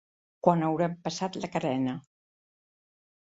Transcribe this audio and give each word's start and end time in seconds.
Quan 0.45 0.63
haurem 0.67 0.95
passat 1.07 1.37
la 1.43 1.51
carena. 1.57 1.95